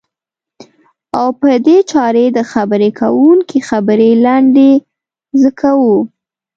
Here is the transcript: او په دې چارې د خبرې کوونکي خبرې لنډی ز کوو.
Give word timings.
او 1.19 1.27
په 1.41 1.49
دې 1.65 1.77
چارې 1.91 2.25
د 2.37 2.39
خبرې 2.51 2.89
کوونکي 2.99 3.57
خبرې 3.69 4.11
لنډی 4.25 4.73
ز 5.41 5.43
کوو. 5.59 5.97